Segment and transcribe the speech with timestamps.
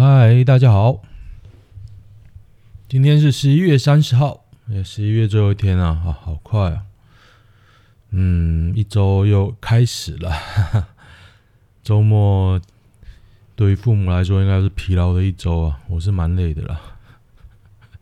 [0.00, 1.02] 嗨，大家好，
[2.88, 6.82] 今天是十一月三十号，也十一月最后一天啊，好，好快啊，
[8.10, 10.86] 嗯，一周又开始了，
[11.82, 12.60] 周末
[13.56, 16.80] 对于父母来说应该是疲劳的一周啊，我是蛮累的啦。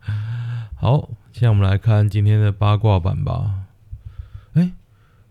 [0.79, 3.63] 好，现在我们来看今天的八卦版吧。
[4.53, 4.71] 哎，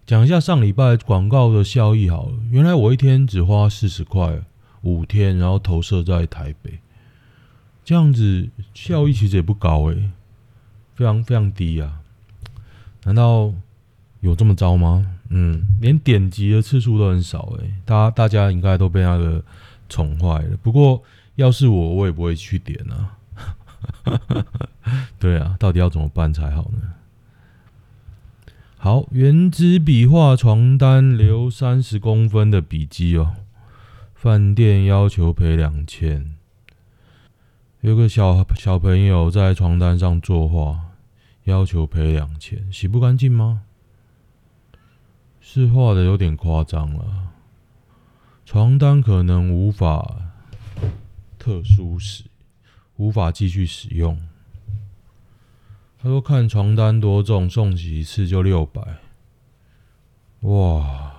[0.05, 4.43] 讲一下上礼拜广告的效益好了，原来我一天只花四十块。
[4.87, 6.79] 五天，然后投射在台北，
[7.85, 10.11] 这样子效益其实也不高诶、
[10.95, 12.01] 非常非常低啊！
[13.05, 13.53] 难道
[14.21, 15.05] 有这么糟吗？
[15.31, 19.43] 嗯，连点击的次数都很少诶、大大家应该都被那个
[19.89, 20.57] 宠坏了。
[20.63, 21.03] 不过
[21.35, 23.17] 要是我，我也不会去点啊。
[25.19, 26.95] 对啊，到底要怎么办才好呢？
[28.79, 33.35] 好，原子笔画床单留三十公分的笔记哦。
[34.27, 36.35] 饭店要求赔两千，
[37.81, 40.81] 有个小小朋友在床单上作画，
[41.45, 43.63] 要求赔两千，洗不干净吗？
[45.41, 47.29] 是画的有点夸张了，
[48.45, 50.33] 床单可能无法
[51.39, 52.25] 特殊使，
[52.97, 54.21] 无法继续使用。
[56.03, 58.83] 他说看床单多重，送洗一次就六百，
[60.41, 61.13] 哇！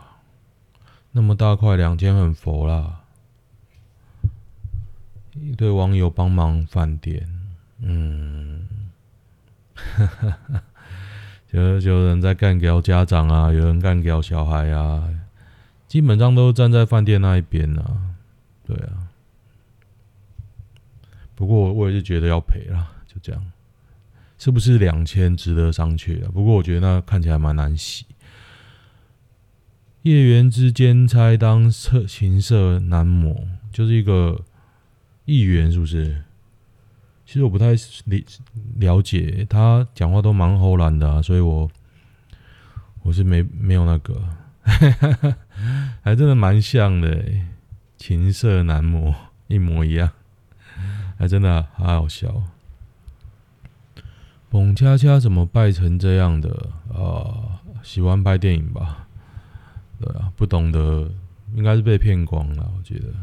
[1.13, 2.96] 那么大块两千很佛啦！
[5.41, 7.27] 一堆网友帮忙饭店，
[7.79, 8.67] 嗯，
[11.51, 15.07] 就就有人在干掉家长啊，有人干掉小孩啊，
[15.87, 18.15] 基本上都站在饭店那一边啊，
[18.65, 19.07] 对啊。
[21.35, 23.51] 不过我也是觉得要赔啦，就这样，
[24.37, 26.31] 是不是两千值得商榷啊？
[26.33, 28.05] 不过我觉得那看起来蛮难洗。
[30.01, 34.41] 叶元之兼差当色情色男模，就是一个
[35.27, 36.23] 议员，是不是？
[37.25, 37.73] 其实我不太
[38.05, 38.25] 理
[38.77, 41.69] 了解，他讲话都蛮唬烂的，所以我
[43.03, 44.17] 我是没没有那个，
[46.01, 47.25] 还真的蛮像的，
[47.97, 49.13] 情色男模
[49.47, 50.09] 一模一样，
[51.19, 52.43] 还真的好好笑。
[54.49, 57.59] 澎恰恰怎么败成这样的啊？
[57.83, 59.05] 喜欢拍电影吧？
[59.99, 61.11] 对啊，不懂得
[61.55, 63.13] 应该是被骗光了，我觉得。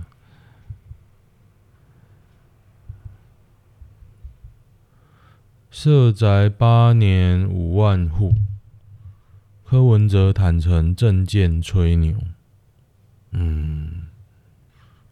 [5.75, 8.37] 社宅八年五万户，
[9.65, 12.15] 柯文哲坦承政见吹牛。
[13.33, 14.05] 嗯，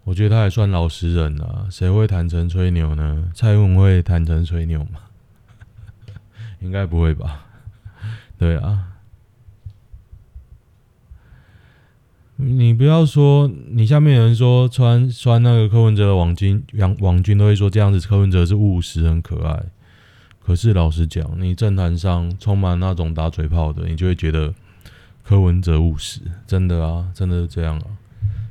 [0.04, 3.28] 我觉得他还算老实人啊，谁会坦诚吹牛呢？
[3.34, 5.00] 蔡文会坦诚吹牛吗？
[6.62, 7.44] 应该不会吧？
[8.38, 8.92] 对啊。
[12.36, 19.64] 你不要说，你下面有人说穿穿那个柯文哲的网军，网网军都会说这样子，柯文哲是务实，很可爱。
[20.44, 24.52] 可是老实讲，你政坛上充满那种打嘴炮的，你就会觉得
[25.22, 27.86] 柯文哲务实，真的啊，真的是这样啊。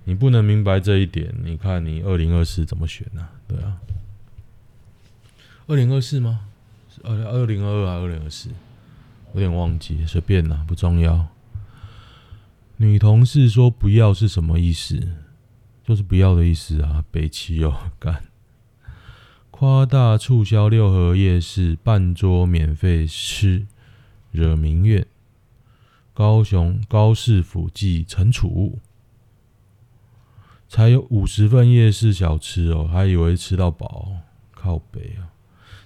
[0.05, 3.27] 你不能明白这一点，你看你二零二四怎么选呢？
[3.47, 3.77] 对啊，
[5.67, 6.41] 二零二四吗？
[7.03, 8.49] 二二零二二还是二零二四？
[9.33, 11.27] 有点忘记，随便啦，不重要。
[12.77, 14.99] 女同事说“不要”是什么意思？
[15.83, 17.03] 就是不要的意思啊！
[17.11, 18.23] 北七哦，干，
[19.61, 23.67] 夸大促销六合夜市半桌免费吃，
[24.31, 25.05] 惹民怨。
[26.15, 28.79] 高雄高市府记惩处，
[30.67, 34.07] 才有五十份夜市小吃哦，还以为吃到饱，
[34.55, 35.29] 靠北啊！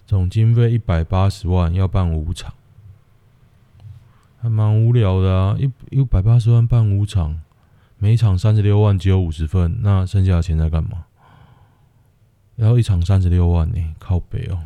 [0.08, 2.54] 总经费一百八十万，要办五场。
[4.38, 7.42] 还蛮无聊的啊，一一百八十万办五场，
[7.98, 11.08] 每场三十六万，只有五十份，那剩下的钱在干嘛？
[12.56, 14.60] 然后一场三十六万呢、靠北哦，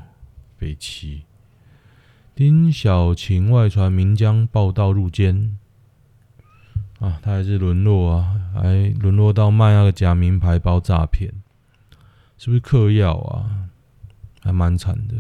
[0.58, 1.24] 北七。
[2.36, 5.58] 丁小晴外传名将报道入监
[7.00, 11.34] 啊，他还是沦落啊，还沦落到卖那个假名牌包诈骗，
[12.38, 13.70] 是不是嗑药啊？
[14.42, 15.16] 还蛮惨的。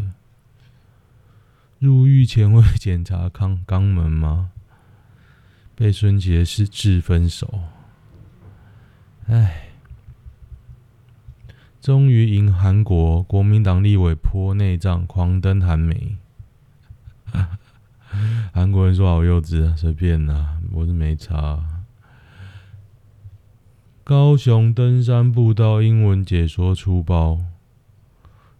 [1.79, 4.51] 入狱前会检查肛肛门吗？
[5.75, 7.61] 被孙杰是致分手，
[9.27, 9.68] 唉，
[11.89, 16.17] 终于赢韩国国民党立委泼内脏，狂登韩媒。
[18.53, 21.83] 韩国人说好幼稚啊，随便啦，我是没差。
[24.03, 27.39] 高雄登山步道英文解说出包。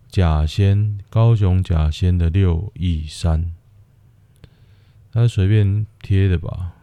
[0.10, 3.52] 甲仙，高雄甲仙的六义山，
[5.12, 6.74] 他随便贴的吧？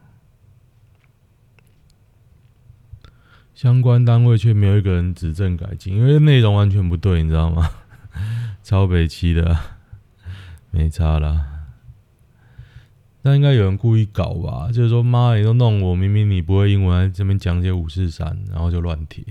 [3.57, 7.67] 相关单位却没有一个人指正改进，因为内容完全不对，你知道吗？
[8.61, 9.57] 超北七的、
[10.69, 11.65] 没差啦。
[13.23, 14.67] 那应该有人故意搞吧？
[14.71, 19.23] 就是说，妈，你都弄我，明明你不会英文，这边讲解五四三，然后就乱贴。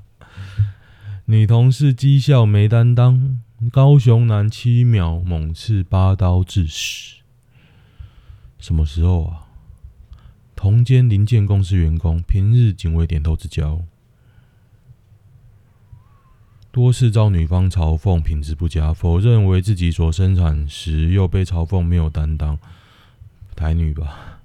[1.24, 3.40] 女同事绩效没担当，
[3.72, 7.22] 高雄男七秒猛刺八刀致死。
[8.58, 9.43] 什么时候啊？
[10.56, 13.82] 同间零件公司员工平日仅为点头之交，
[16.70, 22.58] 多次遭女方嘲讽品质不佳，否认为自己所生产时又被嘲讽没有担当。
[23.54, 24.40] 台女吧，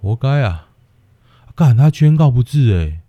[0.00, 0.68] 活该啊！
[1.56, 3.00] 干他宣告不治哎、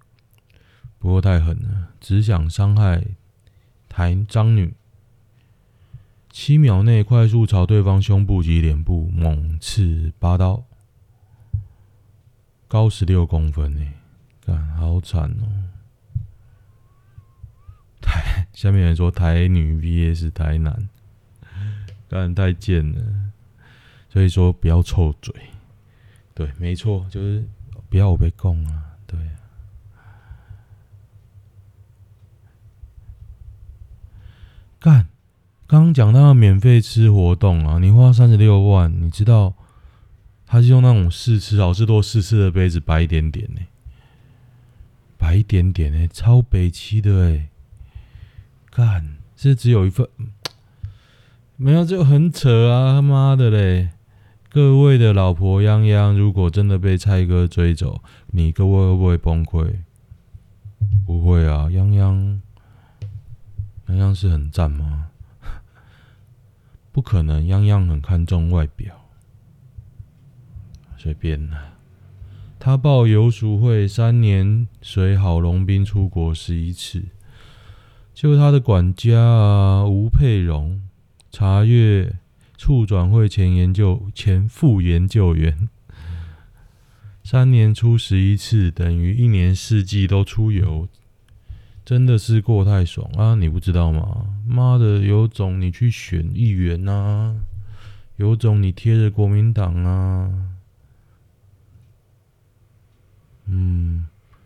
[0.97, 3.03] 不过太狠了，只想伤害
[3.87, 4.73] 台张女。
[6.31, 10.63] 七秒内快速朝对方胸部及脸部猛刺八刀，
[12.69, 13.93] 高十六公分呢、欸，
[14.45, 15.49] 干好惨哦、
[17.99, 20.87] 台 下面有人说台女 VS 台男，
[22.07, 23.03] 干太贱了，
[24.07, 25.33] 所以说不要臭嘴。
[26.35, 27.43] 对，没错，就是
[27.89, 28.95] 不要我被供啊。
[29.07, 29.19] 对，
[34.79, 35.07] 干，
[35.65, 39.55] 刚刚讲到免费吃活动啊，你花三十六万，你知道
[40.51, 43.67] 他是用那种试吃好市多试吃的杯子，白一点点呢、欸，
[45.15, 47.49] 白一点点呢、超北七的哎、欸。
[48.71, 50.07] 干，这只有一份，
[51.55, 52.93] 没有就很扯啊！
[52.93, 53.89] 他妈的嘞！
[54.49, 58.01] 各位的老婆泱泱，如果真的被蔡哥追走，
[58.31, 59.81] 你各位会不会崩溃？
[61.05, 62.39] 不会啊，泱泱，
[63.87, 65.09] 泱泱是很赞吗？
[66.91, 69.08] 不可能，泱泱很看重外表，
[70.99, 71.73] 随便啦。
[72.59, 77.05] 他报游淑会三年随郝龙斌出国十一次。
[78.13, 80.81] 就他的管家啊，吴佩荣
[81.31, 82.17] 查阅
[82.57, 85.69] 促转会前研究前副研究员，
[87.23, 90.89] 三年出十一次，等于一年四季都出游，
[91.85, 93.35] 真的是过太爽啊！
[93.35, 94.25] 你不知道吗？
[94.45, 97.37] 妈的，有种你去选议员、啊，
[98.17, 100.48] 有种你贴着国民党啊！
[103.49, 104.05] 嗯，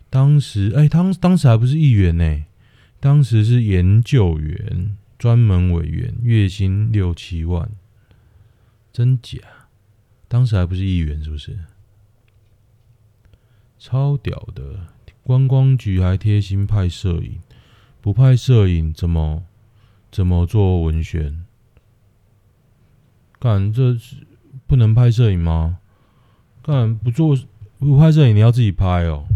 [0.09, 2.45] 当时哎、欸，当当时还不是议员呢、
[2.99, 7.69] 当时是研究员、专门委员，月薪六七万，
[8.91, 9.39] 真假？
[10.27, 11.59] 当时还不是议员，是不是？
[13.77, 14.87] 超屌的！
[15.23, 17.39] 观光局还贴心派摄影，
[18.01, 19.43] 不派摄影怎么
[20.11, 21.45] 怎么做文宣？
[23.39, 24.25] 干，这是
[24.65, 25.79] 不能拍摄影吗？
[26.61, 27.37] 干，不做
[27.83, 29.27] 不拍摄影，你要自己拍哦。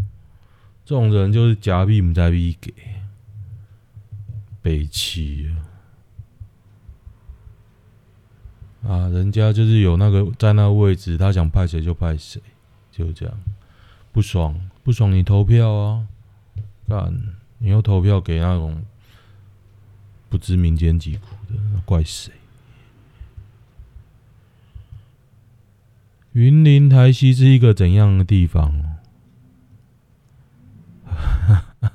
[0.86, 2.74] 这种人就是假币不在币给。
[4.62, 5.50] 北七
[8.84, 12.42] 啊，啊人家就是有那个在那个位置，他想派谁就派谁，
[12.92, 13.38] 就这样。
[14.12, 16.08] 不爽不爽，你投票啊！
[16.88, 17.14] 干，
[17.60, 18.84] 你要投票给那种
[20.28, 21.56] 不知民间疾苦的，
[21.86, 22.34] 怪谁？
[26.38, 29.00] 云林台西是一个怎样的地方？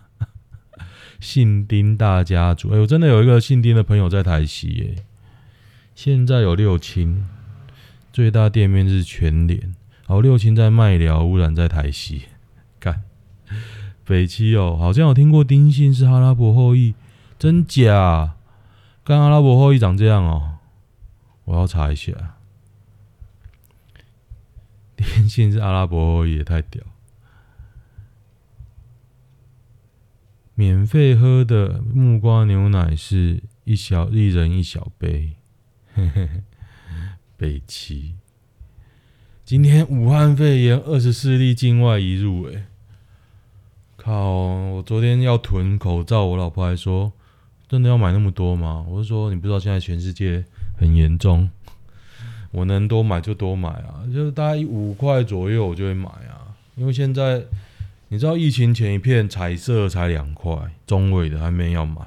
[1.20, 4.96] 姓丁大家族，哎、欸，我真的有一个姓丁的朋友在台西，耶。
[5.94, 7.24] 现在有六轻，
[8.12, 12.22] 最大店面是全联，好，六轻在麦寮，污染在台西，
[12.80, 13.02] 干，
[14.04, 16.96] 北七哦，好像有听过丁姓是阿拉伯后裔，
[17.38, 18.32] 真假？
[19.04, 20.58] 跟阿拉伯后裔长这样哦，
[21.44, 22.12] 我要查一下，
[25.02, 26.82] 丁姓是阿拉伯也太屌。
[30.54, 35.32] 免费喝的木瓜牛奶是一小一人一小杯，
[35.94, 36.28] 嘿嘿，
[37.36, 38.14] 北齐。
[39.44, 42.66] 今天武汉肺炎二十四例境外移入，哎，
[43.96, 44.30] 靠！
[44.30, 47.12] 我昨天要囤口罩，我老婆还说，
[47.68, 48.84] 真的要买那么多吗？
[48.88, 50.44] 我就说，你不知道现在全世界
[50.76, 51.50] 很严重，
[52.52, 57.44] 我能多买就多买啊，就是大概五块左右我就会买啊，因为现在。
[58.08, 60.54] 你知道疫情前一片彩色才两块，
[60.86, 62.02] 中位的还没要买，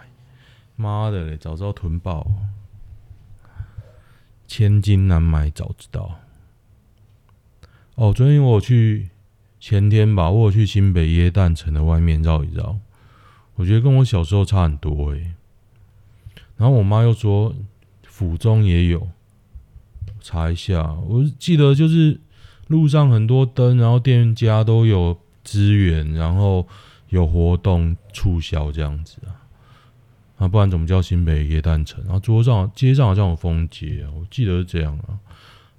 [0.76, 2.28] 妈的嘞，早知道囤爆，
[4.46, 6.20] 千金难买早知道。
[7.96, 9.10] 哦，昨天我去，
[9.60, 12.78] 前天吧，我有去新北耶诞城的外面绕一绕，
[13.56, 15.34] 我觉得跟我小时候差很多诶。
[16.56, 17.52] 然后我妈又说
[18.04, 19.10] 府中也有，
[20.26, 22.20] 查一下，我记得就是
[22.68, 25.16] 路上很多灯，然后店家都有。
[25.48, 26.68] 资源，然后
[27.10, 29.46] 有活动促销这样子啊，
[30.40, 32.04] 啊，不然怎么叫新北夜诞城？
[32.06, 35.22] 然后桌上街上好像有风街，我记得是这样啊。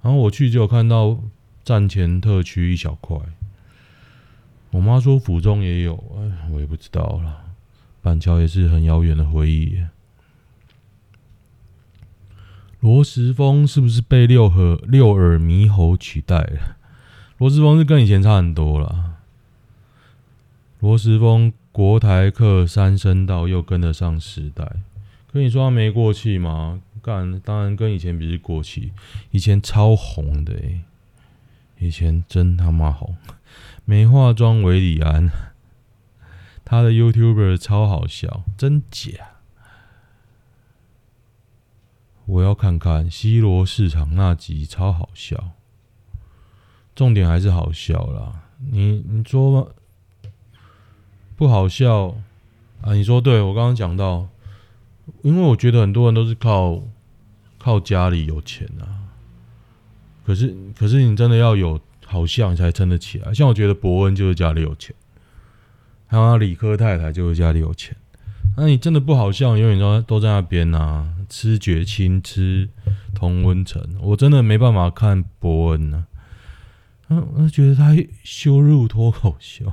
[0.02, 1.18] 然后我去就有看到
[1.64, 3.18] 站前特区一小块，
[4.70, 7.36] 我妈说府中也有，哎，我也不知道了。
[8.00, 9.76] 板桥也是很遥远的回忆。
[12.86, 16.76] 罗时丰是不是被六合六耳猕猴取代了？
[17.38, 19.16] 罗时丰是跟以前差很多了。
[20.78, 24.70] 罗时丰国台客三声道又跟得上时代，
[25.32, 26.80] 跟你说他没过气吗？
[27.02, 28.92] 干，当然跟以前比是过气，
[29.32, 30.82] 以前超红的诶、
[31.80, 33.16] 以前真他妈红。
[33.84, 35.28] 没化妆韦礼安，
[36.64, 39.10] 他的 YouTuber 超好笑，真假？
[42.26, 45.52] 我要看看西罗市场那集超好笑，
[46.94, 48.42] 重点还是好笑啦。
[48.72, 49.72] 你你说
[51.36, 52.16] 不好笑
[52.82, 52.94] 啊？
[52.94, 54.26] 你说对，我刚刚讲到，
[55.22, 56.82] 因为我觉得很多人都是靠
[57.58, 59.06] 靠家里有钱啊。
[60.24, 63.32] 可是可是你真的要有好笑，才撑得起来。
[63.32, 64.92] 像我觉得伯恩就是家里有钱，
[66.08, 67.96] 还有理科太太就是家里有钱。
[68.56, 71.12] 那你真的不好笑，永远都都在那边啊。
[71.28, 72.68] 吃绝青，吃
[73.14, 76.06] 同温层，我真的没办法看博恩呢、
[77.08, 77.08] 啊。
[77.08, 79.72] 嗯，我觉得他羞辱脱口秀，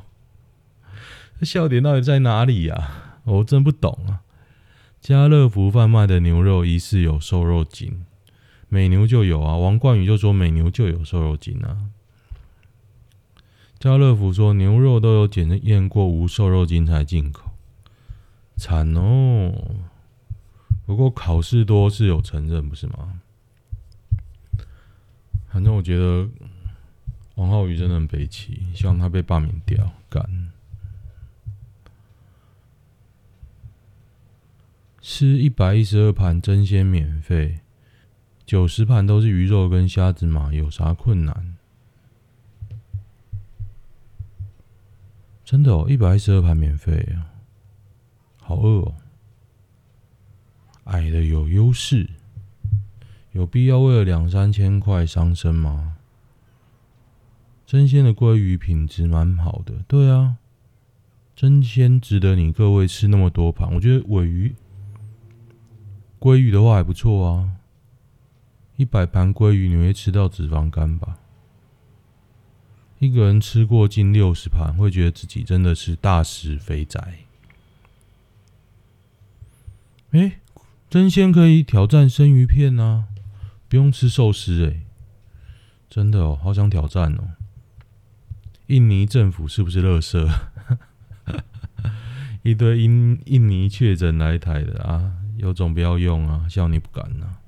[1.42, 4.22] 笑点到底在哪里呀、我真不懂啊。
[5.02, 8.06] 家乐福贩卖的牛肉疑似有瘦肉精，
[8.70, 9.58] 美牛就有啊。
[9.58, 11.90] 王冠宇就说美牛就有瘦肉精啊。
[13.80, 17.52] 家乐福说牛肉都有检验过无瘦肉精才进口，
[18.56, 19.52] 惨哦。
[20.86, 23.22] 不过考试多是有承认，不是吗？
[25.48, 26.28] 反正我觉得
[27.36, 29.92] 王浩宇真的很悲戚，希望他被罢免掉。
[30.10, 30.52] 干，
[35.00, 37.60] 吃一百一十二盘争鲜免费，
[38.46, 41.56] 九十盘都是鱼肉跟虾子嘛，有啥困难？
[45.46, 47.30] 真的哦，一百一十二盘免费啊，
[48.42, 48.96] 好饿哦。
[50.86, 52.10] 矮的有优势，
[53.32, 55.98] 有必要为了两三千块伤身吗？
[57.66, 60.38] 真鲜的鲑鱼品质蛮好的，对啊，
[61.36, 63.74] 真鲜值得你各位吃那么多盘。
[63.74, 64.54] 我觉得尾鱼、
[66.20, 67.56] 鲑鱼的话还不错啊，
[68.76, 71.18] 一百盘鲑鱼你会吃到脂肪肝吧？
[73.00, 77.26] 一个人吃过近六十盘，会觉得自己真的是大食肥宅。
[80.12, 80.34] 诶。
[80.94, 83.06] 生鲜可以挑战生鱼片啊，
[83.68, 84.82] 不用吃寿司诶，
[85.90, 87.30] 真的哦，好想挑战哦。
[88.68, 90.30] 印尼政府是不是垃圾？
[92.44, 97.42] 一堆印印尼确诊来台的啊，有种不要用啊，笑你不敢啊。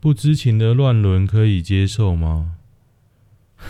[0.00, 2.54] 不知情的乱伦可以接受吗？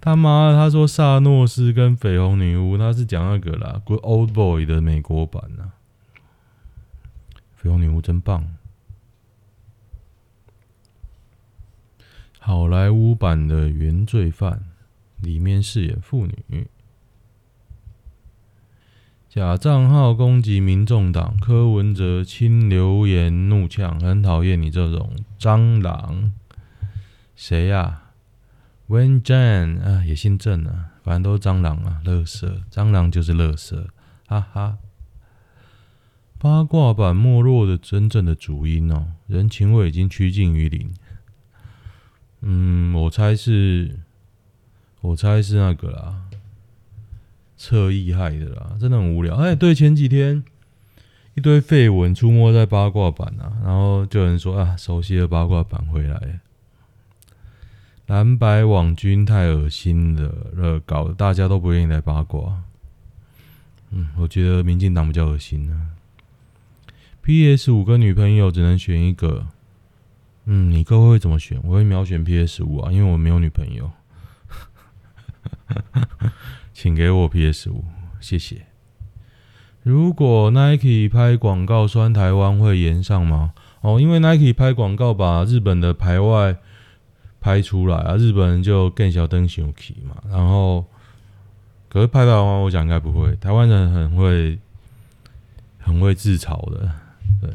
[0.00, 5.83] 他妈，他说萨诺斯跟绯红女巫，他是讲那个啦，《Good Old Boy》的美国版啊。
[7.64, 8.44] 绯红女巫真棒！
[12.38, 14.66] 好莱坞版的原罪犯
[15.22, 16.68] 里面饰演妇女，
[19.30, 26.34] 假账号攻击民众党，柯文哲亲留言怒呛，很讨厌你这种蟑螂。
[27.34, 28.12] 谁呀、啊、
[28.88, 33.88] ？Wen j a n 啊，也姓郑啊，反正都是蟑螂啊，乐色，蟑螂就是乐色，
[34.26, 34.76] 哈哈。
[36.44, 40.92] 八卦版没落的真正的主因哦，人情味已经趋近于零。
[42.42, 44.00] 嗯，我猜是，
[45.00, 46.24] 我猜是那个啦，
[47.56, 49.36] 侧翼害的啦，真的很无聊。
[49.36, 50.44] 哎，对，前几天
[51.34, 56.40] 一堆废文出没在八卦版啊，然后就有人说啊，熟悉的八卦版回来，
[58.06, 62.64] 蓝白网军太恶心了，搞得大家都不愿意来八卦。
[63.92, 65.92] 嗯，我觉得民进党比较恶心呢。
[67.24, 69.46] PS 五跟女朋友只能选一个，
[70.44, 71.58] 嗯，你各位会怎么选？
[71.64, 73.90] 我会秒选 PS 五啊，因为我没有女朋友。
[76.74, 77.82] 请给我 PS 五，
[78.20, 78.66] 谢谢。
[79.82, 83.54] 如果 Nike 拍广告酸台湾会延上吗？
[83.80, 86.56] 哦，因为 Nike 拍广告把日本的排外
[87.40, 90.14] 拍出来啊，日本人就更小灯熊起嘛。
[90.28, 90.84] 然后，
[91.88, 93.34] 可是拍台湾，我讲应该不会。
[93.36, 94.58] 台湾人很会，
[95.78, 96.90] 很会自嘲的。
[97.40, 97.50] 对，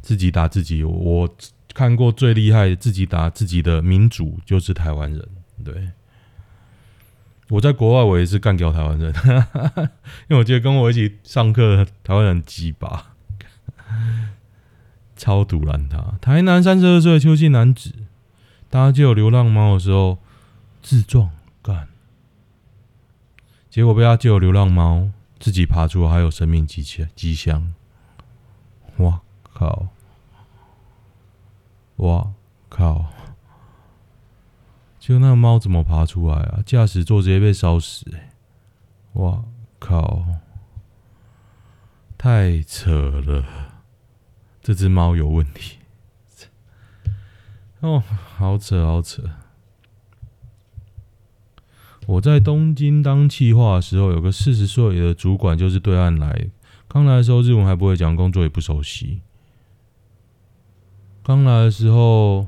[0.00, 0.82] 自己打自己。
[0.84, 1.28] 我
[1.74, 5.28] 看过最厉害自己打自己的民主就是台湾人。
[5.64, 5.90] 对，
[7.48, 9.14] 我在国外我也是干掉台湾人，
[10.28, 13.14] 因为我觉得跟我一起上课台湾人鸡巴，
[15.16, 16.18] 超毒烂他。
[16.20, 17.92] 台南三十二岁邱姓男子
[18.68, 20.18] 搭救流浪猫的时候
[20.82, 21.30] 自撞
[21.62, 21.88] 干，
[23.70, 27.66] 结果被他救流浪猫自己爬出还有生命迹象迹象，哇
[29.62, 29.88] 靠！
[31.98, 32.32] 哇
[32.68, 33.06] 靠！
[34.98, 36.62] 就那个猫怎么爬出来啊？
[36.66, 38.04] 驾驶座直接被烧死、
[39.12, 39.44] 哇
[39.78, 40.24] 靠！
[42.18, 43.44] 太扯了，
[44.60, 45.78] 这只猫有问题。
[47.80, 48.02] 哦，
[48.36, 49.22] 好扯好扯！
[52.06, 56.48] 我在东京当企划的时候，有个四十岁的主管就是对岸来，
[56.88, 59.22] 刚来的时候日文还不会讲，工作也不熟悉。
[61.22, 62.46] 刚来的时候。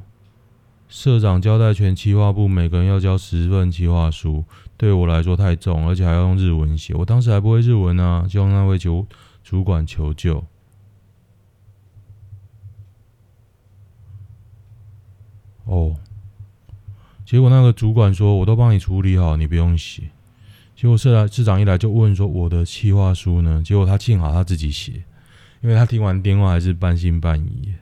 [0.86, 4.44] 社长交代全企划部每个人要交十份企划书，
[4.76, 6.94] 对我来说太重，而且还要用日文写。
[6.94, 9.04] 我当时还不会日文啊，就向那位求
[9.42, 10.44] 主管求救。
[15.64, 15.96] 哦，
[17.24, 20.10] 结果那个主管说：“我都帮你处理好，你不用写。”
[20.76, 25.02] 结果社长社长一来就问说：“我的企划书呢？”结果他幸好他自己写，
[25.60, 27.74] 因为他听完电话还是半信半疑。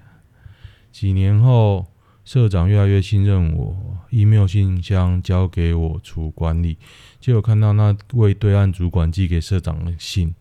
[0.92, 1.88] 几年后。
[2.24, 6.78] 社长越来越信任我，email 信箱交给我处管理。
[7.18, 10.32] 结果看到那位对岸主管寄给社长的信，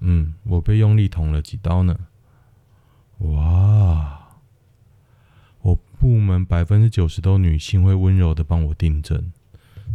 [0.00, 1.98] 嗯，我被用力捅了几刀呢。
[3.20, 4.36] 哇！
[5.62, 9.32] 我部门百分之九十都女性，会温柔的帮我订正。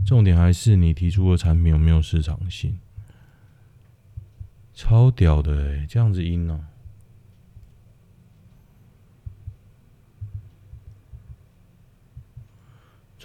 [0.04, 2.80] 重点还是你提出的产品有没有市场性？
[4.74, 6.66] 超屌的诶，这样子阴呢？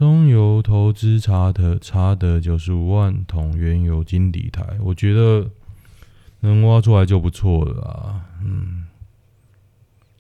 [0.01, 5.51] 中油投资查的查德九十五万桶原油金底台，我觉得
[6.41, 8.25] 能挖出来就不错了啊。
[8.43, 8.87] 嗯，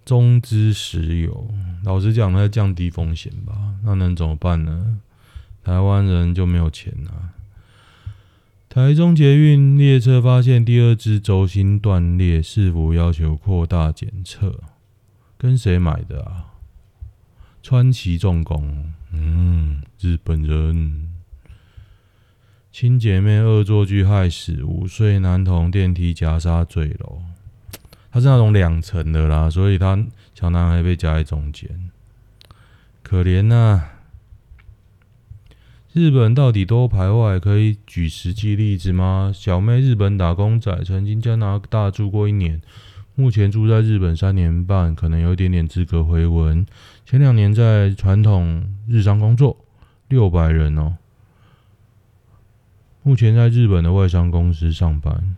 [0.05, 1.49] 中资石油，
[1.83, 3.55] 老实讲，它降低风险吧。
[3.83, 4.99] 那能怎么办呢？
[5.65, 7.33] 台湾人就没有钱啊。
[8.69, 14.61] 台中捷运列车发现第二支轴心断裂，是否要求扩大检测。
[15.39, 16.50] 跟谁买的啊？
[17.63, 18.93] 川崎重工。
[19.13, 21.09] 嗯，日本人
[22.73, 27.23] 亲姐妹恶作剧害死五岁男童，电梯夹杀坠楼。
[28.13, 31.91] 他是那种两层的啦，所以他小男孩被夹在中间，
[33.03, 33.91] 可怜呐、啊。
[35.93, 37.41] 日本到底多排外？
[37.41, 39.33] 可以举实际例子吗？
[39.35, 42.63] 小妹日本打工仔，曾经加拿大住过一年。
[43.17, 46.65] 目前住在日本三年半，可能有一点点资格回文。
[47.11, 49.57] 前两年在传统日商工作，
[50.07, 50.97] 六百人哦。
[53.03, 55.35] 目前在日本的外商公司上班，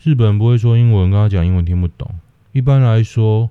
[0.00, 2.08] 日本不会说英文，跟他讲英文听不懂。
[2.52, 3.50] 一般来说，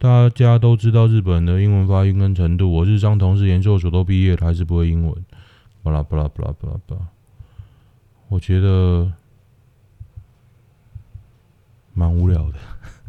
[0.00, 2.72] 大家都知道日本的英文发音跟程度。
[2.72, 5.24] 我日商同事研究所都毕业了，还是不会英文。
[5.84, 7.02] 巴拉巴拉巴拉巴拉巴拉，
[8.26, 9.12] 我觉得。
[11.94, 12.58] 蛮无聊的，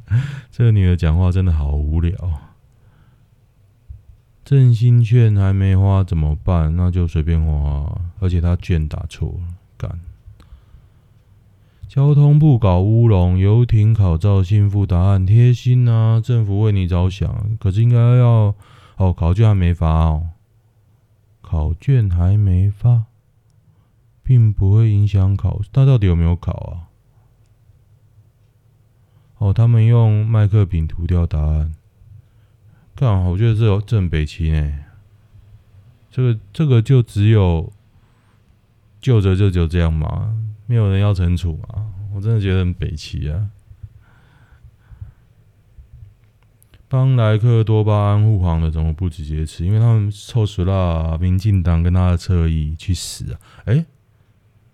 [0.52, 2.14] 这个女的讲话真的好无聊。
[4.48, 6.74] 振兴券还没花怎么办？
[6.78, 10.00] 那就随便花，而且他券打错了，干。
[11.90, 17.58] 交通部搞乌龙，游艇考照幸福答案贴心啊，政府为你着想。
[17.60, 18.56] 可是应该要
[18.96, 20.30] 哦，考卷还没发哦，
[21.42, 23.04] 考卷还没发，
[24.24, 26.88] 并不会影响考，他到底有没有考啊？
[29.40, 31.74] 哦，他们用麦克饼涂掉答案，
[32.98, 34.80] 干我觉得这有正北七呢。
[36.10, 37.72] 这个这个就只有
[39.00, 41.94] 就着就就这样嘛，没有人要惩处嘛。
[42.12, 43.52] 我真的觉得很北齐啊。
[46.88, 49.64] 帮莱克多巴胺护航的怎么不直接吃？
[49.64, 53.40] 因为他们臭死了，民进党跟他的侧翼去死啊！
[53.66, 53.86] 哎，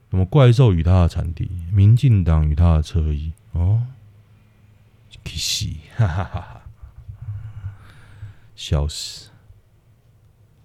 [0.09, 1.51] 什么怪兽与他的产地？
[1.73, 3.83] 民进党与他的侧翼哦。
[5.25, 6.62] 可惜，哈哈哈哈！
[8.55, 9.29] 笑死！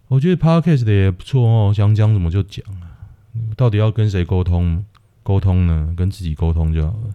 [0.08, 2.96] 我觉得 Podcast 的也不错哦，想讲什么就讲啊。
[3.56, 4.84] 到底要跟谁沟通？
[5.22, 5.94] 沟通呢？
[5.96, 7.14] 跟自己沟通就好了。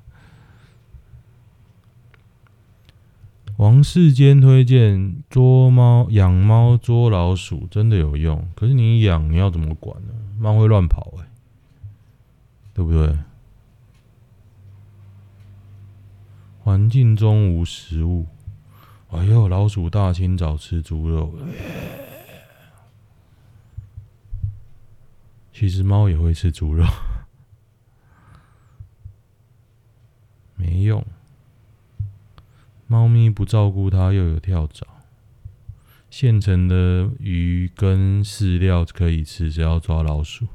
[3.57, 8.47] 王世坚推荐捉猫、养猫捉老鼠，真的有用。
[8.55, 10.13] 可是你养，你要怎么管呢？
[10.39, 11.27] 猫会乱跑哎，
[12.73, 13.17] 对不对？
[16.63, 18.25] 环境中无食物，
[19.15, 19.47] 哎呦！
[19.47, 21.33] 老鼠大清早吃猪肉，
[25.53, 26.85] 其实猫也会吃猪肉，
[30.57, 31.05] 没用。
[32.87, 34.85] 猫咪不照顾它，又有跳蚤。
[36.09, 40.47] 现成的鱼跟饲料可以吃，只要抓老鼠。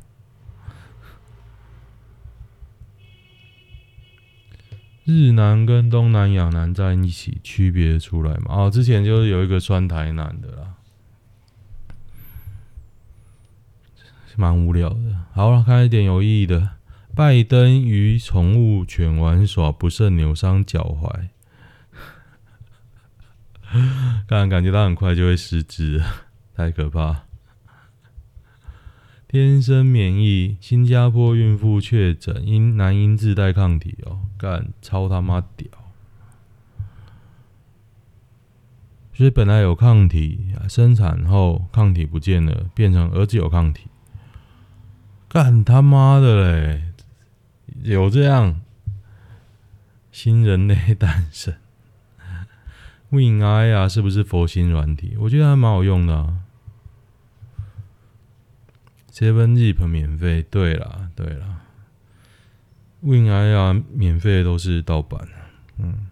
[5.08, 8.54] 日南跟东南亚南在一起，区别出来嘛？
[8.54, 10.74] 哦，之前就是有一个酸台南的啦，
[14.36, 15.24] 蛮无聊的。
[15.32, 16.72] 好了，看一点有意义的。
[17.16, 21.28] 拜登与宠物犬玩耍，不慎扭伤脚踝。
[24.28, 26.02] 当然，感觉他很快就会失智，
[26.54, 27.27] 太可怕。
[29.30, 35.68] 天生免疫，新加坡孕妇确诊因男婴自带抗体哦，干超他妈屌！
[39.12, 43.88] 所以本来有抗体，生产后抗体不见了，变成儿子有抗体，
[45.28, 46.84] 干他妈的嘞！
[47.82, 48.62] 有这样
[50.10, 51.54] 新人类诞生
[53.10, 55.18] Win I 啊，是不是佛心软体？
[55.20, 56.38] 我觉得还蛮好用的啊。
[59.18, 61.62] Seven Zip 免费，对啦，对啦。
[63.02, 65.26] Winai 啊，免费都是盗版。
[65.76, 66.06] 嗯。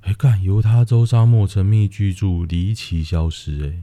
[0.00, 3.82] 哎、欸，干犹他州沙漠沉迷居住离奇消失、欸，哎，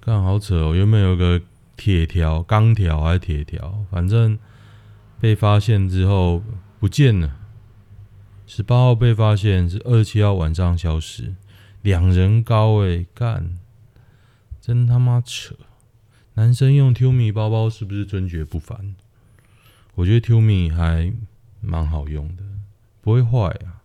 [0.00, 0.74] 干好扯哦！
[0.74, 1.40] 原本有个
[1.78, 4.38] 铁条、钢条还是铁条，反正
[5.18, 6.42] 被发现之后
[6.78, 7.38] 不见了。
[8.46, 11.34] 十八号被发现，是二十七号晚上消失，
[11.80, 13.58] 两人高诶、欸，干，
[14.66, 15.54] 真他妈扯！
[16.36, 18.96] 男生用 Tumi 包包是不是尊爵不凡？
[19.94, 21.12] 我觉得 Tumi 还
[21.60, 22.42] 蛮好用的，
[23.02, 23.84] 不会坏啊。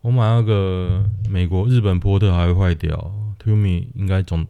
[0.00, 4.44] 我买那个美国、日本波特还会坏掉，Tumi 应该总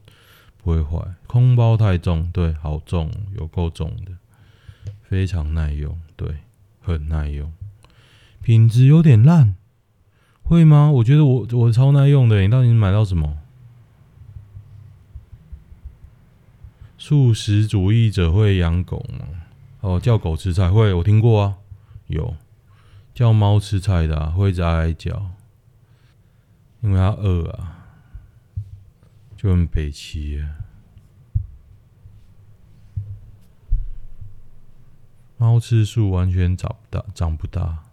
[0.62, 0.98] 不会坏。
[1.26, 4.12] 空包太重，对，好重，有够重的，
[5.02, 6.38] 非常耐用，对，
[6.80, 7.52] 很耐用。
[8.42, 9.54] 品质有点烂，
[10.44, 10.90] 会吗？
[10.90, 12.40] 我觉得我我超耐用的。
[12.40, 13.40] 你到底买到什么？
[17.06, 19.26] 素食主义者会养狗吗？
[19.82, 21.58] 哦，叫狗吃菜会，我听过啊。
[22.06, 22.34] 有
[23.12, 25.32] 叫猫吃菜的，会一直哀叫，
[26.80, 27.84] 因为它饿啊，
[29.36, 30.48] 就很北齐啊。
[35.36, 37.84] 猫吃素完全长不大，长不大。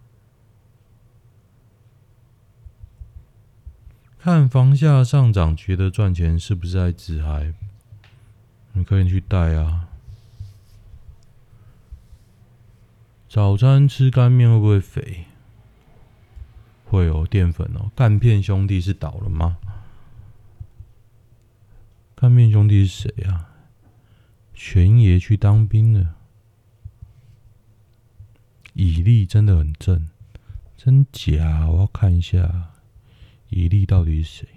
[4.18, 7.52] 看房价上涨，觉得赚钱是不是在自嗨？
[8.72, 9.88] 你可以去带啊。
[13.28, 15.26] 早餐吃干面会不会肥？
[16.84, 17.90] 会哦，淀粉哦。
[17.96, 19.58] 干片兄弟是倒了吗？
[22.14, 23.48] 干片兄弟是谁啊？
[24.54, 26.14] 全爷去当兵了。
[28.74, 30.08] 以利真的很正，
[30.76, 31.66] 真假？
[31.68, 32.70] 我要看一下。
[33.48, 34.48] 以利到底是谁？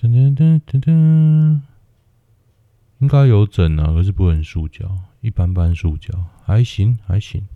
[0.00, 1.60] 噔噔噔噔噔，
[3.00, 4.88] 应该有整啊，可是不很塑胶，
[5.20, 7.48] 一般般塑胶，还行还行。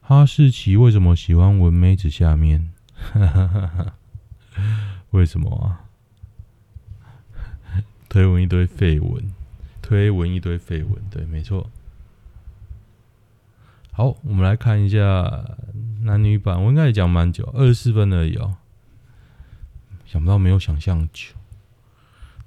[0.00, 2.70] 哈士奇为什么喜欢闻妹子下面？
[2.94, 3.94] 哈哈哈哈，
[5.10, 5.82] 为什么啊？
[8.08, 9.32] 推文一堆废文，
[9.82, 11.68] 推文一堆废文，对，没错。
[13.90, 15.44] 好，我们来看一下
[16.02, 16.62] 男女版。
[16.62, 18.56] 我应该也讲蛮久，二十四分而已哦。
[20.14, 21.34] 想不到没有想象久。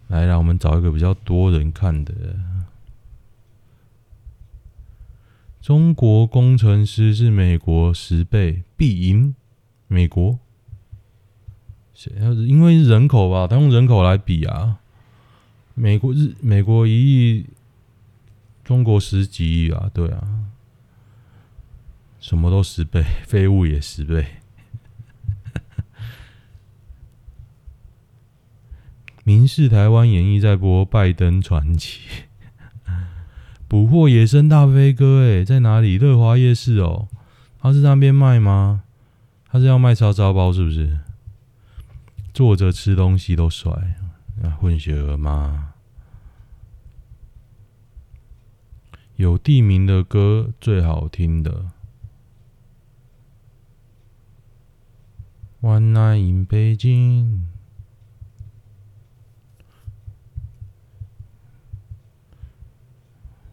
[0.07, 2.13] 来，让我们找一个比较多人看的。
[5.61, 9.35] 中国工程师是美国十倍，必赢
[9.87, 10.39] 美国。
[11.93, 12.09] 谁？
[12.47, 14.79] 因为人口吧，他用人口来比啊。
[15.73, 17.47] 美国日，美国一亿，
[18.63, 20.45] 中国十几亿啊，对啊。
[22.21, 24.25] 什么都十倍， 废物也十倍。
[29.27, 31.99] 民视台湾演艺在播《拜登传奇》，
[33.67, 35.97] 捕获野生大飞哥，诶，在哪里？
[35.97, 37.09] 乐华夜市哦，
[37.59, 38.85] 他是那边卖吗？
[39.49, 41.01] 他是要卖叉烧包是不是？
[42.33, 43.97] 坐着吃东西都帅，
[44.41, 45.73] 啊，混血儿吗？
[49.17, 51.65] 有地名的歌最好听的。
[55.59, 57.45] One night in 北京。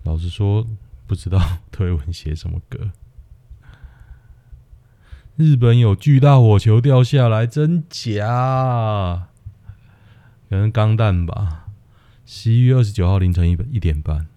[0.05, 0.67] 老实说，
[1.07, 1.41] 不知道
[1.73, 2.93] 推文写什么歌。
[5.37, 9.29] 日本有巨大火球掉下来，真假？
[10.49, 11.67] 可能钢弹吧。
[12.25, 14.29] 十一月二十九号凌晨一一点半。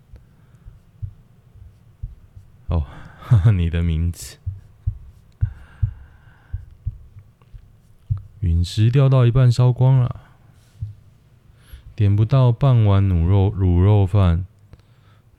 [2.67, 2.86] 哦，
[3.19, 4.38] 哈哈，你的名字。
[8.39, 10.21] 陨石掉到一半烧光了，
[11.95, 14.45] 点不到半碗卤肉卤肉饭。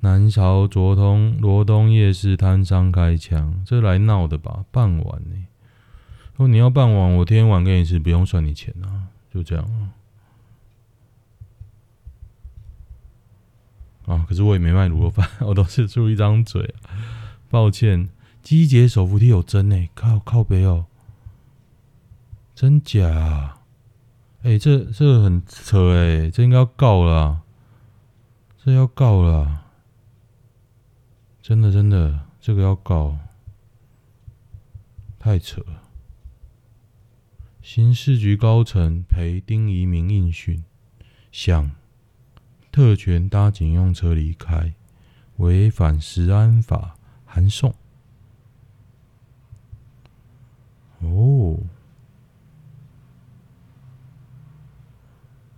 [0.01, 4.65] 南朝罗东罗东夜市摊商开枪，这来闹的吧？
[4.71, 5.47] 傍晚呢？
[6.37, 9.91] 说你要傍晚，我天晚给你吃，不用算你钱啊，就这样啊。
[14.07, 14.25] 啊！
[14.29, 16.75] 可是我也没卖卤肉饭， 我都是出一张嘴。
[17.51, 18.09] 抱歉，
[18.43, 20.87] 机捷手扶梯有针诶，靠靠北哦，
[22.55, 23.59] 真假？
[24.43, 27.43] 哎、欸，这这很扯诶，这应该要告了，
[28.65, 29.65] 这要告了，
[31.49, 33.17] 真的真的，这个要告，
[35.19, 35.83] 太扯了。
[37.63, 40.63] 刑事局高层陪丁怡铭应讯，
[41.33, 41.71] 想。
[42.71, 44.75] 特权搭警用车离开，
[45.39, 47.75] 违反食安法，函送。
[51.01, 51.61] 哦，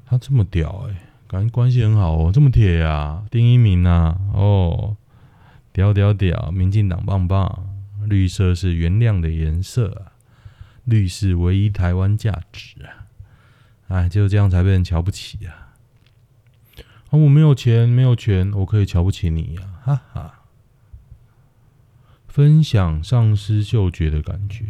[0.06, 4.96] 他这么屌哎、感觉关系很好哦，这么铁啊，丁一鸣啊，哦，
[5.72, 7.66] 屌屌屌，民进党棒棒，
[8.06, 10.12] 绿色是原谅的颜色，
[10.84, 13.06] 绿是唯一台湾价值啊，
[13.88, 15.74] 哎，就这样才被人瞧不起啊。
[17.10, 20.34] 啊，我没有钱，没有权，我可以瞧不起你呀，啊，哈哈。
[22.28, 24.64] 分享丧失嗅觉的感觉。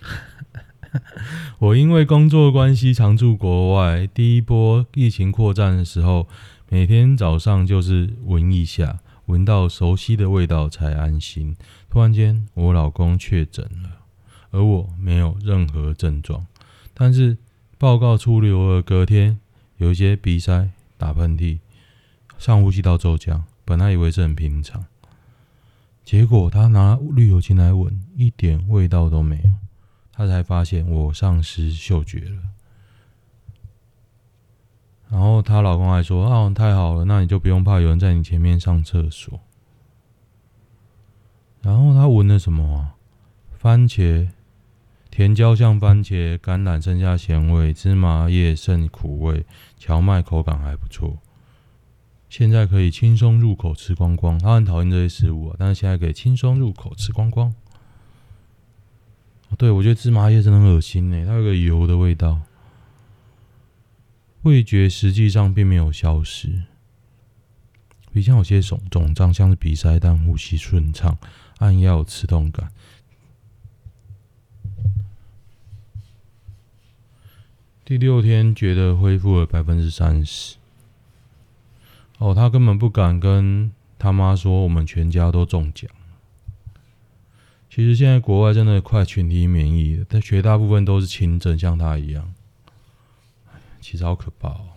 [1.58, 6.26] 我因为工作关系常驻国外，第一波疫情扩散的时候，
[6.70, 11.56] 每天早上就是闻一下，闻到熟悉的味道才安心。
[11.88, 14.02] 突然间，我老公确诊了，
[14.50, 16.46] 而我没有任何症状，
[16.92, 17.38] 但是
[17.78, 19.38] 报告出炉了，隔天。
[19.78, 21.60] 有一些鼻塞、打喷嚏、
[22.36, 24.84] 上呼吸道骤降，本来以为是很平常，
[26.04, 29.52] 结果他拿滤油器来闻，一点味道都没有，
[30.12, 32.42] 他才发现我丧失嗅觉了。
[35.10, 39.40] 然后她老公还说：“啊，太好了，那你就不用怕有人在你前面上厕所。”
[41.62, 42.94] 然后他闻了什么啊？
[43.60, 44.28] 番茄。
[45.10, 49.44] 甜椒像番茄，橄榄剩下咸味，芝麻叶剩苦味，
[49.80, 51.18] 蕎麦口感还不错。
[52.28, 54.38] 现在可以轻松入口吃光光。
[54.38, 57.52] 他很讨厌这些食物啊，但是现在可以轻松入口吃光光。
[59.56, 62.40] 对，我觉得芝麻叶真的很恶心诶，它有个油的味道。
[64.48, 66.64] 味觉实际上并没有消失，
[68.12, 71.16] 鼻腔有些肿肿胀，像是鼻塞，但呼吸顺畅，
[71.58, 72.72] 按压有刺痛感。
[77.84, 80.56] 第六天觉得恢复了百分之三十。
[82.18, 85.90] 哦，他根本不敢跟他妈说我们全家都中奖。
[87.70, 92.34] 其实现在国外真的快群体免疫了，但绝大部分都是轻症，像他一样。
[93.90, 94.68] 其实好可怕哦。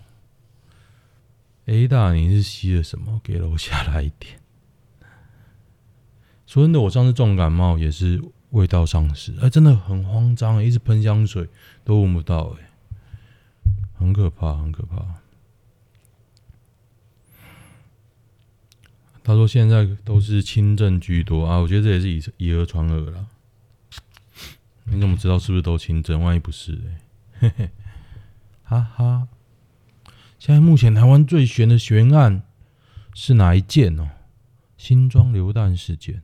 [1.65, 3.19] A 大，你是吸了什么？
[3.21, 4.39] 给楼下来一点。
[6.47, 11.49] 说真的，我上次重感冒也是味道丧失，哎，真的很慌张，一直喷香水
[11.83, 12.69] 都闻不到，哎。
[13.95, 14.95] 很可怕，很可怕。
[19.23, 23.27] 他说现在都是轻症居多啊，我觉得这也是以以讹传讹了。
[24.85, 26.21] 你怎么知道是不是都轻症？
[26.21, 27.01] 万一不是，欸，
[27.39, 27.69] 嘿嘿，
[28.71, 29.27] 哈哈。
[30.39, 32.41] 现在目前台湾最悬的悬案
[33.13, 34.07] 是哪一件哦？
[34.77, 36.21] 新庄流弹事件，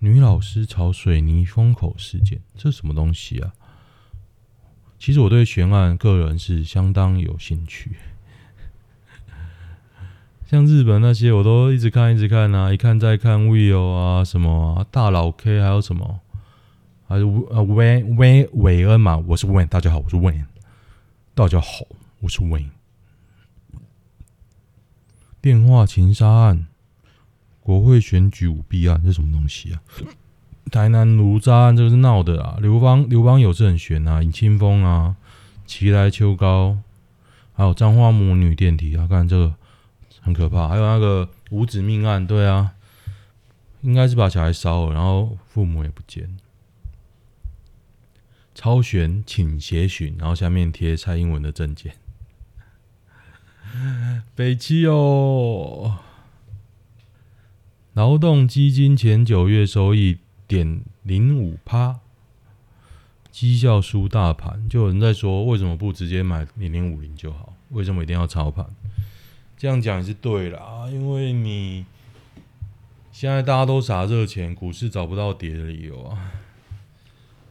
[0.00, 3.54] 女老师朝水泥封口事件，这什么东西啊？
[4.98, 7.96] 其实我对悬案个人是相当有兴趣，
[10.44, 16.20] 像日本那些我都一直看一直看啊，一看再看，Will 啊什么啊大佬 K 还有什么，
[17.08, 20.51] 还是呃 Wayne Wayne 韦恩嘛，我是 w a n 大家好，我是 w a n
[21.34, 21.86] 大家好，
[22.20, 22.70] 我是 Win。
[25.40, 26.66] 电话情杀案、
[27.60, 29.80] 国会选举舞弊案，这是什么东西啊？
[30.70, 35.16] 台南炉渣案这个是闹的啊，刘邦刘邦有事很悬啊，尹清风啊，
[35.64, 36.76] 奇来秋高，
[37.54, 39.54] 还有彰化母女电梯啊，看这个
[40.20, 42.74] 很可怕，还有那个五子命案，对啊，
[43.80, 46.36] 应该是把小孩烧了，然后父母也不见，
[48.54, 51.94] 超悬请协寻，然后下面贴蔡英文的证件，
[54.34, 55.98] 北七哦，
[57.92, 60.18] 劳动基金前九月收益。
[60.48, 62.00] 点零五趴，
[63.30, 67.56] 绩效输大盘，就有人在说，为什么不直接买零零五零就好？
[67.70, 68.66] 为什么一定要操盘？
[69.56, 71.86] 这样讲也是对啦，因为你
[73.12, 76.32] 现在大家都撒热钱，股市找不到跌的理由啊。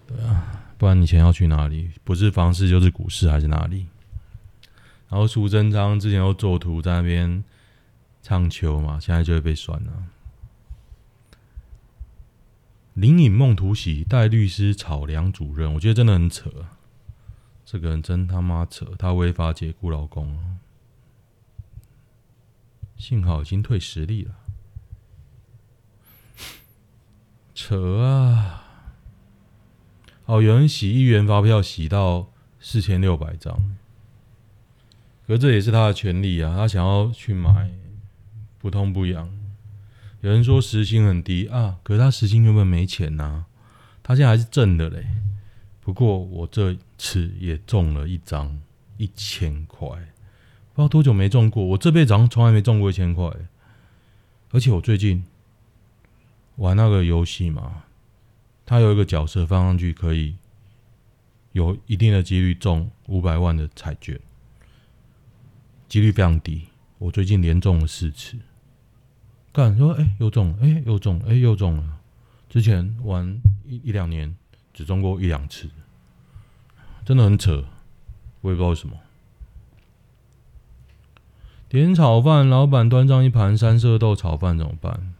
[0.05, 1.91] 对啊，不然你钱要去哪里？
[2.03, 3.85] 不是房市就是股市还是哪里？
[5.09, 7.43] 然后苏贞昌之前又做图在那边
[8.23, 9.91] 唱秋嘛，现在就会被酸了。
[12.95, 16.49] 林颖梦突袭代律师炒梁主任，我觉得真的很扯。
[17.63, 20.57] 这个人真他妈扯，他违法解雇老公，
[22.97, 24.33] 幸好已经退实力了。
[27.53, 28.70] 扯啊！
[30.31, 33.75] 哦，有人洗一元发票洗到四千六百张，
[35.27, 37.69] 可这也是他的权利啊，他想要去买，
[38.57, 39.29] 不痛不痒。
[40.21, 43.45] 有人说时薪很低啊，可是他时薪根本没钱呐、啊，
[44.01, 45.05] 他现在还是挣的嘞。
[45.81, 48.57] 不过我这次也中了一张
[48.95, 50.01] 一千块，不知
[50.75, 53.29] 道多久没中过，我这辈子好像从来没中过一千块。
[54.51, 55.25] 而且我最近
[56.55, 57.83] 玩那个游戏嘛，
[58.71, 60.33] 他有一个角色放上去可以
[61.51, 64.17] 有一定的几率中五百万的彩券，
[65.89, 66.69] 几率非常低。
[66.97, 68.39] 我最近连中了四次。
[69.51, 71.99] 干说哎、欸，又中了，哎、欸，又中了，哎、欸，又中了。
[72.47, 74.33] 之前玩一一两年，
[74.73, 75.69] 只中过一两次，
[77.03, 77.65] 真的很扯，
[78.39, 78.97] 我也不知道为什么。
[81.67, 85.13] 点炒饭，老板端上一盘三色豆炒饭怎么办？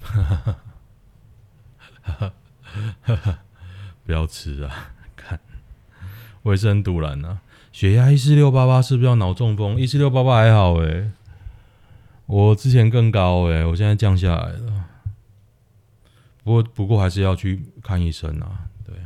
[0.00, 0.58] 哈哈哈！
[4.04, 4.92] 不要吃啊！
[5.16, 5.38] 看，
[6.42, 7.40] 我也是很赌烂啊。
[7.72, 9.78] 血压一四六八八，是不是要脑中风？
[9.78, 11.10] 一四六八八还好诶、
[12.26, 14.84] 我之前更高诶、我现在降下来了。
[16.42, 18.68] 不过，不过还是要去看医生啊。
[18.84, 18.96] 对，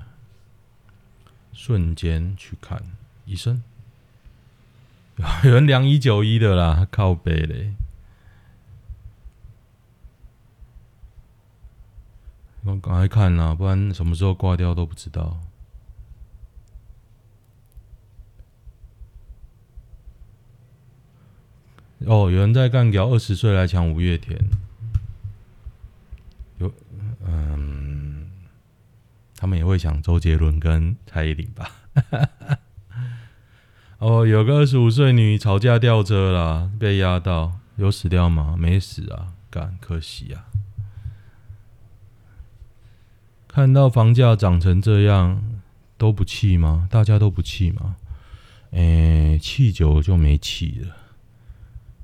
[1.53, 2.83] 瞬间去看
[3.27, 3.63] 医生。
[5.45, 7.75] 有人量一九一的啦，靠背嘞。
[12.65, 15.41] 我赶快看啦，不然什么时候挂掉都不知道。
[22.07, 24.39] 哦，有人在干掉二十岁来抢五月天，
[26.59, 26.73] 有，
[27.25, 28.29] 嗯，
[29.37, 31.71] 他们也会抢周杰伦跟蔡依林吧？
[33.99, 38.57] 哦，有个二十五岁女吵架吊车了，被压到，有死掉吗？
[38.59, 40.47] 没死啊，干，可惜啊！
[43.53, 45.61] 看到房价涨成这样，
[45.99, 46.89] 都不气吗？
[46.91, 47.97] 大家都不气吗？
[48.71, 50.97] 哎、气久了就没气了。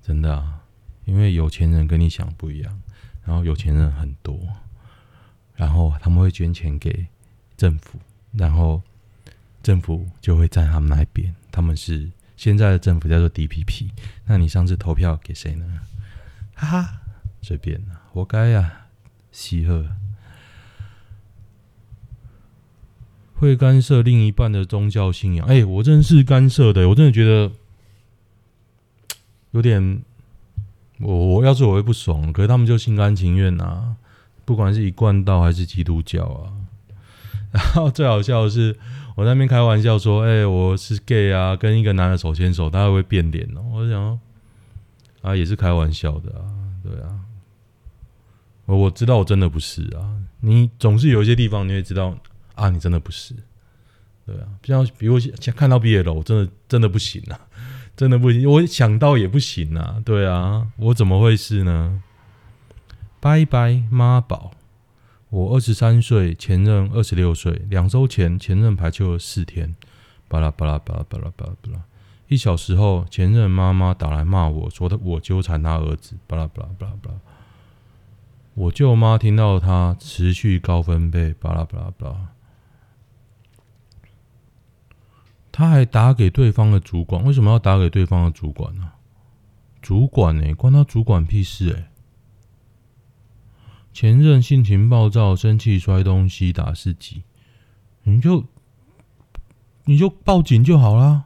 [0.02, 0.60] 真的啊，
[1.06, 2.82] 因为有钱人跟你想不一样，
[3.24, 4.38] 然后有钱人很多，
[5.56, 7.06] 然后他们会捐钱给
[7.56, 7.98] 政府，
[8.32, 8.82] 然后
[9.62, 11.34] 政府就会站他们那边。
[11.50, 13.88] 他们是现在的政府叫做 DPP，
[14.26, 15.80] 那你上次投票给谁呢？
[16.54, 17.00] 哈哈，
[17.40, 18.88] 随便啦，活该呀，
[19.32, 19.88] 西贺
[23.38, 25.46] 会干涉另一半的宗教信仰。
[25.46, 27.50] 哎，我真是干涉的，我真的觉得。
[29.52, 30.02] 有点，
[31.00, 33.96] 我我要是我会不爽，可是他们就心甘情愿、啊，
[34.44, 36.52] 不管是一贯道还是基督教啊。
[37.50, 38.76] 然后最好笑的是，
[39.16, 44.20] 我在那边开玩笑说：“哎、我是 gay 啊，跟一个男的手牵手，他会不会变脸哦。”我想，
[45.22, 46.44] 啊，也是开玩笑的啊，
[46.84, 47.18] 对啊。
[48.66, 52.14] 我知道我真的不是啊，你总是有一些地方你会知道
[52.58, 53.34] 啊，你真的不是，
[54.26, 54.46] 对啊。
[54.62, 57.40] 像比如像看到 BL，我真的真的不行啊。
[57.96, 60.00] 真的不行，我想到也不行啊！
[60.04, 62.00] 对啊，我怎么会是呢？
[63.18, 64.52] 拜拜妈宝，
[65.30, 69.74] 我二十三岁，前任二十六岁，两周前前任排休了四天，
[70.28, 71.82] 巴拉巴拉巴拉巴拉巴拉巴拉，
[72.28, 77.18] 一小时后前任妈妈打来骂我说的我纠缠他儿子，巴拉巴拉巴拉巴拉，
[78.54, 82.28] 我舅妈听到他持续高分贝，巴拉巴拉巴拉。
[85.58, 88.92] 他还打给对方的主管，为什么要打给对方的主管呢？
[89.82, 90.54] 主管呢？
[90.54, 91.90] 关他主管屁事哎！
[93.92, 97.24] 前任性情暴躁，生气摔东西打自己，
[98.04, 98.44] 你就
[99.82, 101.24] 你就报警就好啦。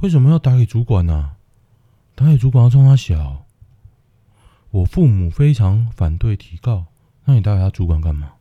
[0.00, 1.32] 为什么要打给主管呢？
[2.14, 3.44] 打给主管要冲他小。
[4.70, 6.86] 我父母非常反对提告，
[7.26, 8.32] 那你打给他主管干嘛？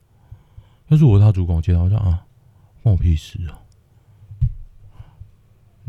[0.87, 2.25] 要是我是他主管，我接到我说啊，
[2.81, 3.59] 关我屁事啊！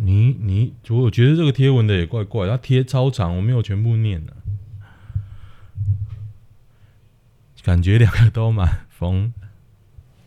[0.04, 4.32] 你你，我觉得这个贴文的也怪怪，他贴超长，我没有全部念呢，
[7.62, 9.32] 感觉两个都蛮疯。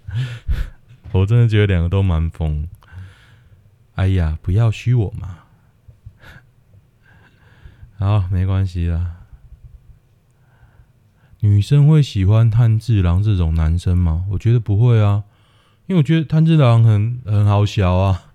[1.12, 2.70] 我真的觉得两个都蛮疯。
[3.96, 5.40] 哎呀，不要虚我嘛。
[8.00, 9.18] 好，没关系啦。
[11.42, 14.26] 女生会喜欢炭治郎这种男生吗？
[14.32, 15.26] 我觉得不会啊，
[15.88, 18.32] 因为我觉得炭治郎很很好笑啊。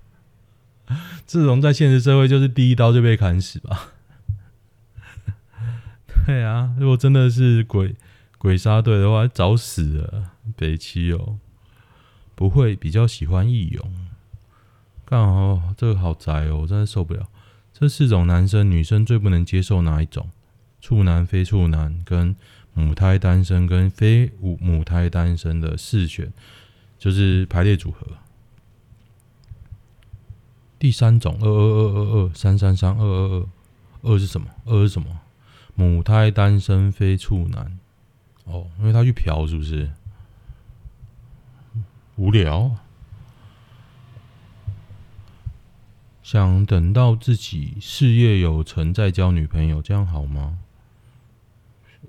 [1.27, 3.93] 这种在现实社会就是第一刀就被砍死吧。
[6.27, 7.95] 对啊，如果真的是鬼
[8.39, 10.33] 鬼杀队的话，早死了。
[10.57, 11.39] 北七哦，
[12.35, 14.09] 不会比较喜欢义勇。
[15.05, 17.29] 刚好这个好宅哦，我真的受不了。
[17.73, 20.29] 这四种男生，女生最不能接受哪一种？
[20.81, 22.35] 处男、非处男、跟
[22.75, 26.33] 母胎单身、跟非母母胎单身的四选，
[26.99, 28.07] 就是排列组合。
[30.81, 33.47] 第三种，二二二二二三三三二二二，
[34.01, 34.49] 二是什么？
[34.65, 35.21] 二是什么？
[35.75, 37.79] 母胎单身非处男。
[38.45, 39.91] 哦，因为他去嫖，是不是？
[42.17, 42.75] 无聊。
[46.23, 50.59] 想等到自己事业有成再交女朋友，这样好吗？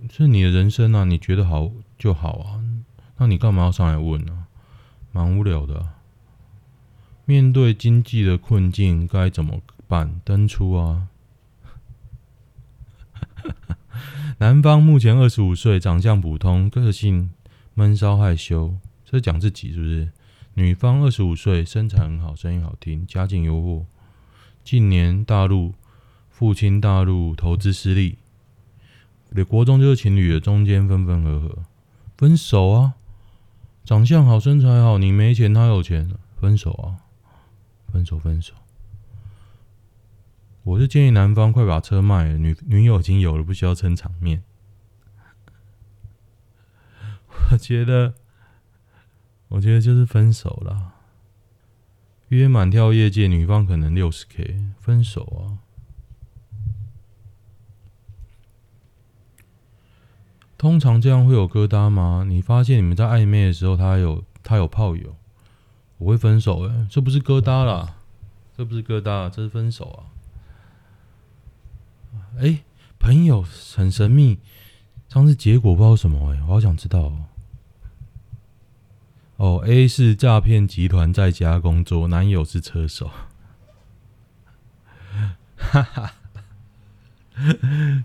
[0.10, 2.64] 是你的人生啊，你觉得好就好啊。
[3.18, 4.46] 那你干嘛要上来问呢？
[5.12, 5.90] 蛮无聊的。
[7.32, 10.20] 面对经济的困境该怎么办？
[10.26, 11.08] 登出啊。
[14.40, 17.32] 男方目前二十五岁，长相普通，个性
[17.74, 18.76] 闷骚害羞，
[19.06, 20.12] 这是讲自己是不是？
[20.56, 23.86] 女方二十五岁，身材很好，声音好听，家境优渥。
[24.66, 25.74] 近年大陆
[26.30, 28.18] 父亲大陆投资失利，
[29.30, 31.60] 你国中就是情侣了，中间分分合合，
[32.18, 32.96] 分手啊！
[33.86, 37.01] 长相好，身材好，你没钱，他有钱，分手啊！
[37.92, 38.54] 分手，分手。
[40.64, 44.44] 我是建议男方快把车卖了，女女友已经有了，不需要撑场面。
[47.52, 48.14] 我觉得，
[49.50, 50.94] 我觉得就是分手了。
[52.30, 55.60] 约满跳业界，女方可能六十 K，分手啊！
[60.58, 62.24] 通常这样会有疙瘩吗？
[62.26, 65.18] 你发现你们在暧昧的时候，他有他有炮友，
[66.02, 67.98] 我会分手哎、这不是疙瘩啦，
[68.58, 70.10] 这不是疙瘩，这是分手啊！
[72.40, 72.64] 哎、
[72.98, 73.46] 朋友
[73.76, 74.40] 很神秘，
[75.08, 77.26] 上次结果不知道什么哎、我好想知道、喔。
[79.38, 83.12] 哦，A 是诈骗集团在家工作，男友是车手，
[85.56, 86.14] 哈哈，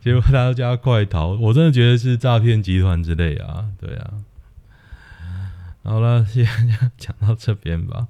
[0.03, 4.23] 结果大家快逃，我真的觉得是诈骗集团之类啊，对啊。
[5.87, 6.45] 好了，先
[6.99, 8.09] 讲到这边吧。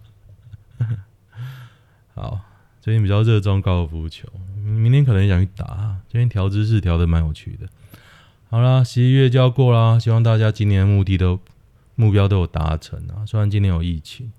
[2.15, 2.41] 好，
[2.81, 4.27] 最近比较热衷高尔夫球，
[4.65, 7.69] 明天可能想去打，最近调姿势调的蛮有趣的。
[8.49, 11.39] 好了，十一月就要过啦，希望大家今年的目的都。
[11.99, 14.31] 目标都有达成啊，虽然今年有疫情，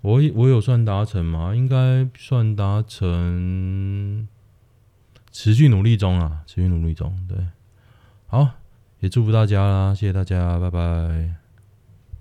[0.00, 1.54] 我我有算达成吗？
[1.54, 4.26] 应该算达成，
[5.30, 7.16] 持续努力中啊，持续努力中。
[7.28, 7.38] 对，
[8.26, 8.54] 好，
[8.98, 11.41] 也祝福大家啦，谢谢大家，拜拜。